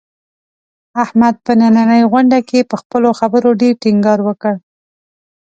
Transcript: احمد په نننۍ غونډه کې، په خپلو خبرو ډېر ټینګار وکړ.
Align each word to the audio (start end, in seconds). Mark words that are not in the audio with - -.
احمد 1.03 1.35
په 1.45 1.51
نننۍ 1.59 2.03
غونډه 2.11 2.39
کې، 2.49 2.59
په 2.69 2.75
خپلو 2.81 3.09
خبرو 3.19 3.49
ډېر 3.61 3.73
ټینګار 3.81 4.19
وکړ. 4.23 4.53